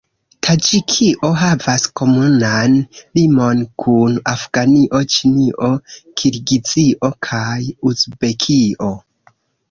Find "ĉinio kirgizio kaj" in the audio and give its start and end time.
5.15-7.59